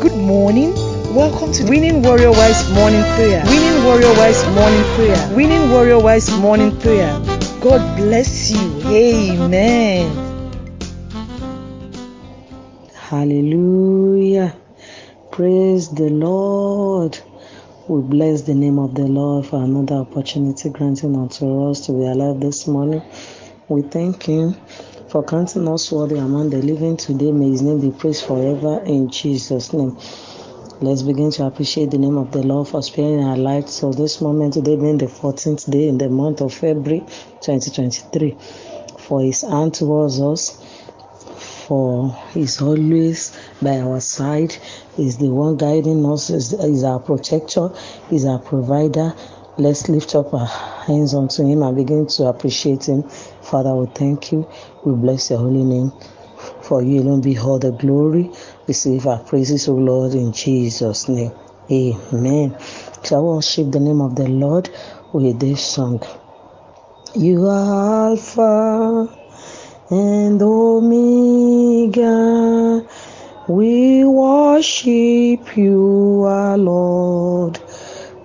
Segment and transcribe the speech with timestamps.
[0.00, 0.72] Good morning.
[1.14, 3.44] Welcome to Winning Warrior Wise Morning Prayer.
[3.44, 5.36] Winning Warrior Wise Morning Prayer.
[5.36, 7.12] Winning Warrior Wise Morning Prayer.
[7.60, 8.80] God bless you.
[8.86, 10.08] Amen.
[12.94, 14.56] Hallelujah.
[15.32, 17.18] Praise the Lord.
[17.86, 22.06] We bless the name of the Lord for another opportunity granting unto us to be
[22.06, 23.02] alive this morning.
[23.68, 24.56] We thank Him
[25.10, 27.32] for counting us worthy among the living today.
[27.32, 29.98] May His name be praised forever in Jesus' name.
[30.80, 33.72] Let's begin to appreciate the name of the Lord for sparing our lives.
[33.72, 37.00] So this moment today being the 14th day in the month of February
[37.40, 38.36] 2023.
[38.98, 40.64] For His hand towards us,
[41.66, 44.56] for He's always by our side.
[44.96, 46.28] He's the one guiding us.
[46.28, 47.70] He's our protector.
[48.08, 49.14] He's our provider.
[49.58, 53.02] Let's lift up our hands unto Him and begin to appreciate Him.
[53.42, 54.48] Father, we thank you.
[54.84, 55.92] We bless Your holy name.
[56.62, 58.30] For you alone be all the glory.
[58.66, 61.32] Receive our praises, O Lord, in Jesus' name.
[61.70, 62.56] Amen.
[63.04, 64.70] Shall worship the name of the Lord
[65.12, 66.02] with this song?
[67.14, 69.08] You are Alpha
[69.90, 71.98] and Omega.
[73.48, 77.60] We worship you, our Lord.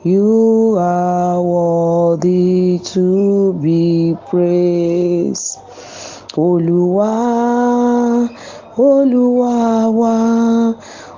[0.06, 5.58] You are worthy to be praised.
[6.38, 7.09] Olúwa,
[8.78, 10.17] Olúwa wa,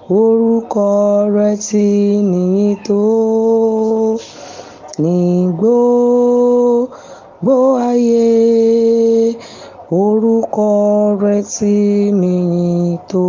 [0.08, 0.88] orúkọ
[1.36, 1.88] rẹ̀ ti
[2.32, 3.04] níyì tó
[5.04, 5.18] ní
[5.60, 7.56] gbogbo
[7.90, 8.32] ayé.
[10.04, 10.70] Orúkọ
[11.24, 11.76] rẹ̀ ti
[12.22, 13.24] níyì tó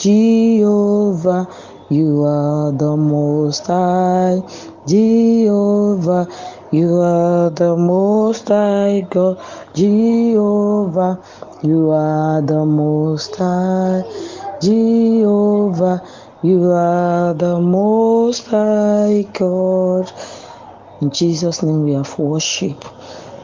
[0.00, 1.44] Jehovah,
[1.88, 4.42] you are the most high.
[4.88, 6.26] Jehovah,
[6.72, 9.38] you are the most high God.
[9.72, 11.22] Jehovah,
[11.62, 14.02] you are the most high.
[14.60, 16.02] Jehovah,
[16.42, 20.10] you are the most high God.
[21.00, 22.84] In Jesus' name we have worship.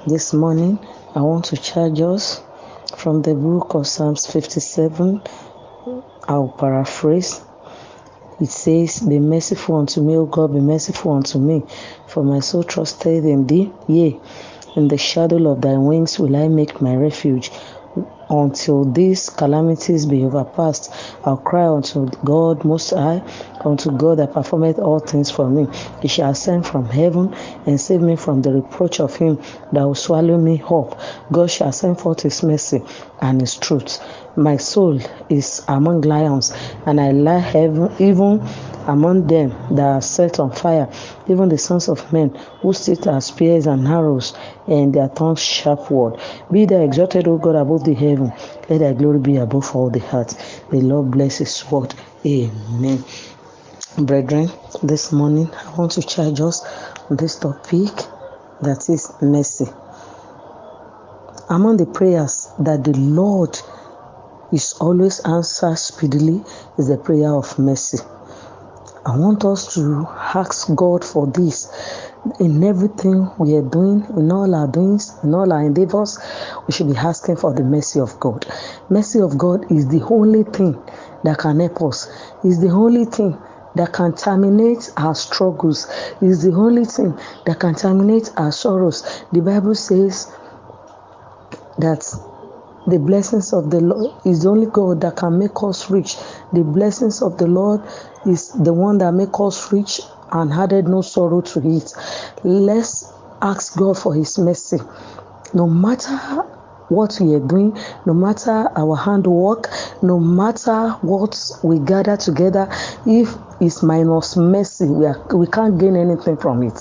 [0.06, 0.80] This morning,
[1.14, 2.42] I want to charge us
[2.96, 5.22] from the book of Psalms 57.
[6.26, 7.40] I'll paraphrase.
[8.40, 11.62] It says, Be merciful unto me, O God, be merciful unto me,
[12.06, 13.72] for my soul trusted in thee.
[13.88, 14.18] Yea,
[14.76, 17.50] in the shadow of thy wings will I make my refuge.
[18.32, 20.90] Until these calamities be overpassed,
[21.22, 23.22] I'll cry unto God most high,
[23.60, 25.68] unto God that performeth all things for me.
[26.00, 27.34] He shall ascend from heaven
[27.66, 29.38] and save me from the reproach of him
[29.72, 30.98] that will swallow me up.
[31.30, 32.82] God shall send forth his mercy
[33.20, 34.00] and his truth.
[34.34, 36.54] My soul is among lions,
[36.86, 38.40] and I lie heaven, even
[38.86, 40.90] among them that are set on fire,
[41.28, 44.34] even the sons of men who sit as spears and arrows,
[44.66, 46.20] and their tongues sharp word.
[46.50, 48.32] Be thou exalted, O God, above the heaven.
[48.68, 50.68] Let thy glory be above all the earth.
[50.70, 51.94] The Lord bless his word.
[52.24, 53.04] Amen.
[53.98, 54.48] Brethren,
[54.82, 56.64] this morning I want to charge us
[57.10, 57.90] on this topic
[58.62, 59.66] that is mercy.
[61.50, 63.58] Among the prayers that the Lord
[64.52, 66.42] is always answered speedily
[66.78, 67.98] is the prayer of mercy.
[69.04, 71.68] I want us to ask God for this
[72.38, 76.20] in everything we are doing, in all our doings, in all our endeavors.
[76.68, 78.46] We should be asking for the mercy of God.
[78.90, 80.80] Mercy of God is the only thing
[81.24, 82.06] that can help us.
[82.44, 83.36] Is the only thing
[83.74, 85.86] that can terminate our struggles.
[86.20, 89.02] Is the only thing that can terminate our sorrows.
[89.32, 90.30] The Bible says
[91.78, 92.04] that
[92.86, 96.16] the blessings of the Lord is the only God that can make us rich.
[96.52, 97.80] The blessings of the Lord
[98.26, 100.00] is the one that make us rich
[100.32, 101.92] and added no sorrow to it.
[102.42, 104.78] Let's ask God for his mercy.
[105.54, 106.44] No matter
[106.88, 107.76] what we are doing,
[108.06, 109.68] no matter our handwork,
[110.02, 112.68] no matter what we gather together,
[113.06, 116.78] if it's minus mercy, we, are, we can't gain anything from it.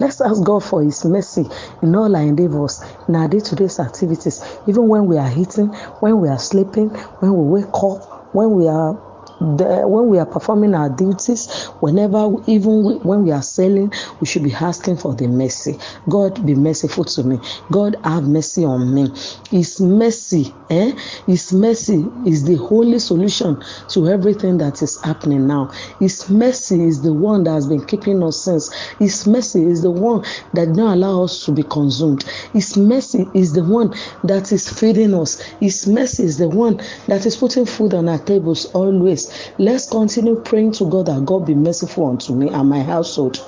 [0.00, 1.46] Let's ask God for His mercy
[1.82, 5.68] in all our endeavors, in our day to day activities, even when we are eating,
[6.00, 9.11] when we are sleeping, when we wake up, when we are
[9.56, 14.44] the, when we are performing our duties, whenever, even when we are selling, we should
[14.44, 15.78] be asking for the mercy.
[16.08, 17.38] God, be merciful to me.
[17.70, 19.10] God, have mercy on me.
[19.50, 20.92] His mercy, eh?
[21.26, 25.70] His mercy is the only solution to everything that is happening now.
[25.98, 28.72] His mercy is the one that has been keeping us since.
[28.98, 30.24] His mercy is the one
[30.54, 32.24] that don't allow us to be consumed.
[32.52, 35.40] His mercy is the one that is feeding us.
[35.60, 39.31] His mercy is the one that is putting food on our tables always.
[39.58, 43.40] Let's continue praying to God that God be merciful unto me and my household.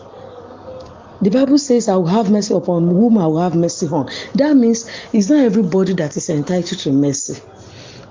[1.22, 4.10] The Bible says, I will have mercy upon whom I will have mercy on.
[4.34, 7.40] That means it's not everybody that is entitled to mercy.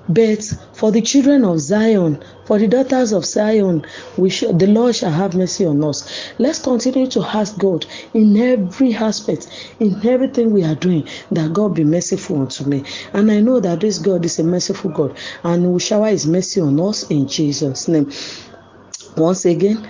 [0.09, 3.85] But for the children of Zion, for the daughters of Zion,
[4.17, 6.33] we shall, the Lord shall have mercy on us.
[6.39, 9.47] Let's continue to ask God in every aspect,
[9.79, 12.83] in everything we are doing, that God be merciful unto me.
[13.13, 16.59] And I know that this God is a merciful God, and will shower His mercy
[16.59, 18.11] on us in Jesus' name.
[19.15, 19.89] Once again,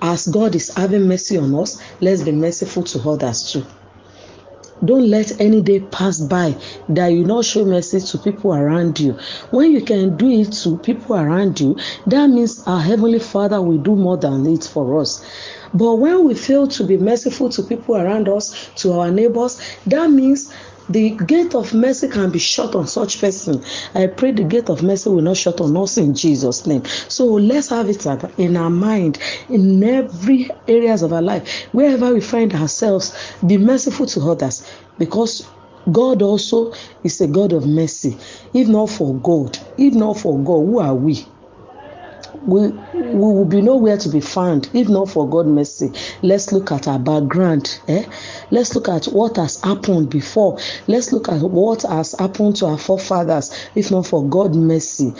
[0.00, 3.64] as God is having mercy on us, let's be merciful to others too.
[4.84, 6.56] Don't let any day pass by
[6.88, 9.12] that you not show mercy to people around you.
[9.50, 11.76] When you can do it to people around you,
[12.06, 15.24] that means our Heavenly Father will do more than it for us.
[15.74, 20.10] But when we fail to be merciful to people around us, to our neighbors, that
[20.10, 20.52] means
[20.88, 23.62] the gate of mercy can be shut on such person.
[23.94, 26.84] I pray the gate of mercy will not shut on us in Jesus' name.
[27.08, 28.04] So let's have it
[28.38, 29.18] in our mind,
[29.48, 34.68] in every areas of our life, wherever we find ourselves, be merciful to others
[34.98, 35.46] because
[35.90, 38.16] God also is a God of mercy.
[38.54, 41.26] If not for God, if not for God, who are we?
[42.46, 45.92] We we will be nowhere to be found if not for God mercy.
[46.22, 47.80] Let's look at our background.
[47.88, 48.04] Eh?
[48.50, 50.58] Let's look at what has happened before.
[50.86, 55.14] Let's look at what has happened to our forefathers if not for God mercy.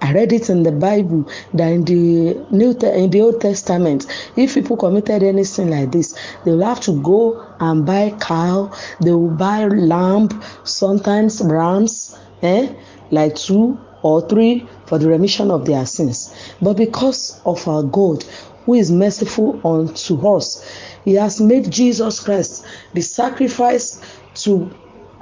[0.00, 4.06] I read it in the Bible that in the New in the Old Testament,
[4.36, 6.14] if people committed anything like this,
[6.44, 8.70] they will have to go and buy cow.
[9.00, 10.28] They will buy lamb,
[10.64, 12.74] sometimes rams, eh,
[13.10, 16.32] like two or three for the remission of their sins.
[16.60, 18.22] But because of our God,
[18.66, 20.62] who is merciful unto us,
[21.04, 24.00] He has made Jesus Christ the sacrifice
[24.44, 24.70] to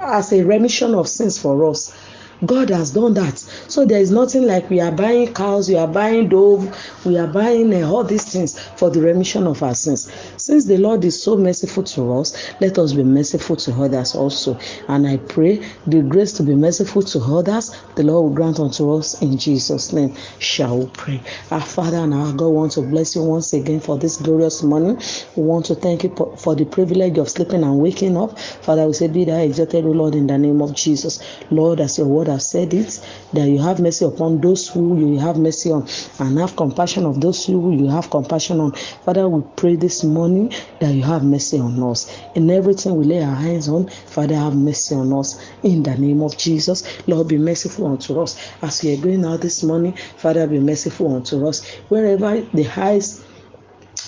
[0.01, 1.97] as a remission of sins for us.
[2.45, 3.37] God has done that.
[3.37, 7.27] So there is nothing like we are buying cows, we are buying dove, we are
[7.27, 10.11] buying uh, all these things for the remission of our sins.
[10.37, 14.59] Since the Lord is so merciful to us, let us be merciful to others also.
[14.87, 18.93] And I pray the grace to be merciful to others, the Lord will grant unto
[18.93, 20.15] us in Jesus' name.
[20.39, 21.21] Shall we pray?
[21.51, 25.01] Our Father and our God want to bless you once again for this glorious morning.
[25.35, 28.39] We want to thank you for the privilege of sleeping and waking up.
[28.39, 31.23] Father, we say, Be thou exalted, O Lord, in the name of Jesus.
[31.49, 32.99] Lord, as your word has said it,
[33.33, 35.87] that you have mercy upon those who you have mercy on,
[36.19, 38.73] and have compassion of those who you have compassion on.
[39.05, 42.11] Father, we pray this morning that you have mercy on us.
[42.35, 45.39] In everything we lay our hands on, Father, have mercy on us.
[45.63, 48.37] In the name of Jesus, Lord, be merciful unto us.
[48.61, 51.65] As we are going out this morning, Father, be merciful unto us.
[51.89, 53.23] Wherever the eyes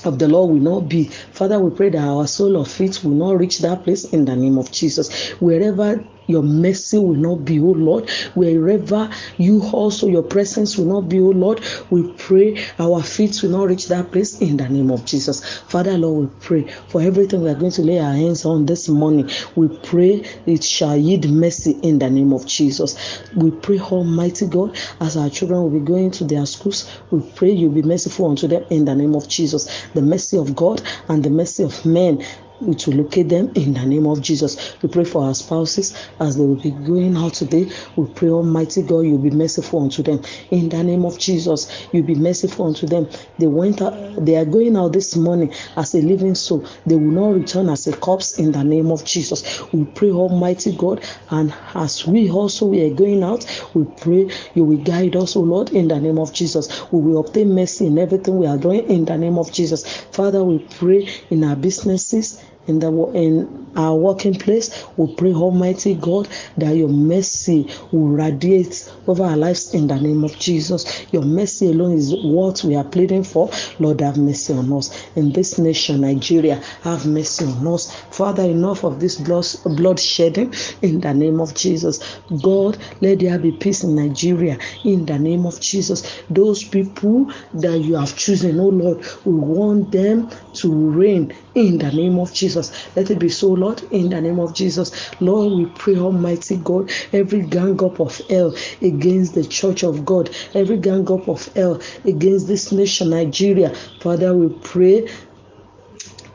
[0.03, 1.05] of the Lord will not be.
[1.05, 4.35] Father, we pray that our soul of faith will not reach that place in the
[4.35, 5.31] name of Jesus.
[5.39, 8.09] Wherever your mercy will not be, oh Lord.
[8.33, 11.61] Wherever you also, your presence will not be, oh Lord.
[11.89, 15.59] We pray our feet will not reach that place in the name of Jesus.
[15.59, 18.89] Father, Lord, we pray for everything we are going to lay our hands on this
[18.89, 19.29] morning.
[19.55, 23.21] We pray it shall yield mercy in the name of Jesus.
[23.35, 27.51] We pray, Almighty God, as our children will be going to their schools, we pray
[27.51, 29.85] you'll be merciful unto them in the name of Jesus.
[29.93, 32.23] The mercy of God and the mercy of men
[32.73, 34.75] to locate them in the name of Jesus.
[34.81, 37.71] We pray for our spouses as they will be going out today.
[37.95, 40.21] We pray, Almighty God, you'll be merciful unto them
[40.51, 41.87] in the name of Jesus.
[41.91, 43.07] You'll be merciful unto them.
[43.37, 46.65] They went out, they are going out this morning as a living soul.
[46.85, 49.61] They will not return as a corpse in the name of Jesus.
[49.71, 54.63] We pray, Almighty God, and as we also we are going out, we pray you
[54.63, 56.91] will guide us, O Lord, in the name of Jesus.
[56.91, 59.85] We will obtain mercy in everything we are doing in the name of Jesus.
[60.11, 64.85] Father, we pray in our businesses in the in our working place.
[64.97, 70.23] We pray, Almighty God, that your mercy will radiate over our lives in the name
[70.23, 71.05] of Jesus.
[71.11, 73.49] Your mercy alone is what we are pleading for.
[73.79, 75.05] Lord, have mercy on us.
[75.15, 77.91] In this nation, Nigeria, have mercy on us.
[78.11, 82.19] Father, enough of this blood, shedding in the name of Jesus.
[82.41, 86.21] God, let there be peace in Nigeria in the name of Jesus.
[86.29, 91.91] Those people that you have chosen, oh Lord, we want them to reign in the
[91.91, 92.71] name of Jesus.
[92.95, 94.91] Let it be so, Lord, in the name of Jesus.
[95.21, 100.29] Lord, we pray, Almighty God, every gang up of hell against the church of God,
[100.53, 103.73] every gang up of hell against this nation, Nigeria.
[104.01, 105.09] Father, we pray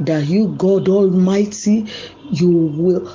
[0.01, 1.87] that you, God Almighty,
[2.31, 3.13] you will,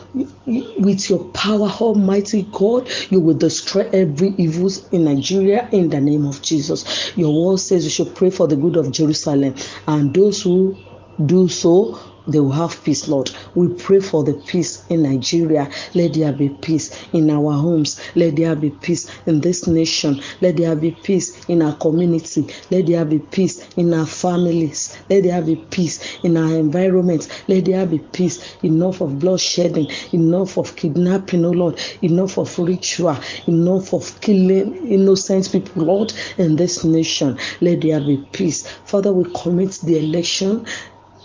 [0.78, 6.26] with your power, Almighty God, you will destroy every evil in Nigeria in the name
[6.26, 7.18] of Jesus.
[7.18, 9.56] Your word says you should pray for the good of Jerusalem,
[9.88, 10.78] and those who
[11.26, 13.30] do so they will have peace, Lord.
[13.54, 15.70] We pray for the peace in Nigeria.
[15.94, 18.00] Let there be peace in our homes.
[18.16, 20.22] Let there be peace in this nation.
[20.42, 22.48] Let there be peace in our community.
[22.72, 24.98] Let there be peace in our families.
[25.10, 27.28] Let there be peace in our environment.
[27.48, 28.56] Let there be peace.
[28.64, 33.18] Enough of bloodshedding, enough of kidnapping, oh Lord, enough of ritual,
[33.48, 37.38] enough of killing innocent people, Lord, in this nation.
[37.62, 38.68] Let there be peace.
[38.86, 40.66] Father, we commit the election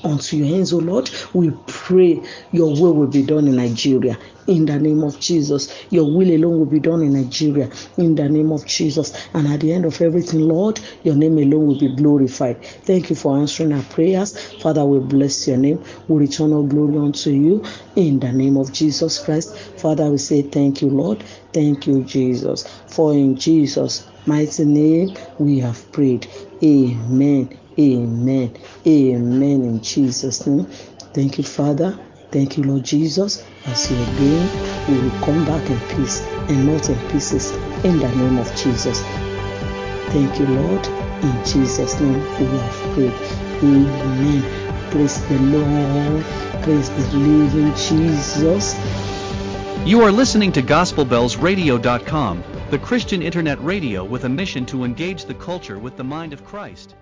[0.04, 1.11] unto your hands, O Lord.
[1.33, 4.19] We pray your will will be done in Nigeria.
[4.47, 7.71] In the name of Jesus, your will alone will be done in Nigeria.
[7.97, 9.12] In the name of Jesus.
[9.33, 12.64] And at the end of everything, Lord, your name alone will be glorified.
[12.64, 14.52] Thank you for answering our prayers.
[14.61, 15.85] Father, we bless your name.
[16.09, 17.64] We return all glory unto you.
[17.95, 19.57] In the name of Jesus Christ.
[19.78, 21.23] Father, we say thank you, Lord.
[21.52, 22.66] Thank you, Jesus.
[22.88, 26.26] For in Jesus' mighty name we have prayed.
[26.62, 27.60] Amen.
[27.79, 28.57] Amen.
[28.87, 29.65] Amen.
[29.65, 30.67] In Jesus' name.
[31.15, 31.99] Thank you, Father.
[32.31, 33.45] Thank you, Lord Jesus.
[33.67, 37.50] As you are we will come back in peace and not in pieces.
[37.85, 39.03] In the name of Jesus.
[40.12, 40.87] Thank you, Lord.
[41.23, 43.12] In Jesus' name we have prayed.
[43.62, 44.43] Amen.
[44.91, 46.25] Praise the Lord.
[46.62, 48.75] Praise the living Jesus.
[49.87, 55.35] You are listening to GospelBellsRadio.com, the Christian internet radio with a mission to engage the
[55.35, 56.95] culture with the mind of Christ.